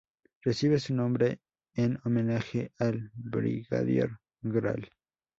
[0.41, 1.41] Recibe su nombre
[1.75, 4.09] en homenaje al Brigadier
[4.41, 4.89] Gral.